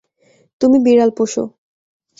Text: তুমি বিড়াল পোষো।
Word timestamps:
তুমি 0.61 0.77
বিড়াল 0.85 1.09
পোষো। 1.17 1.43